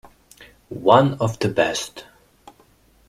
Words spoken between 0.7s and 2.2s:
One of the best.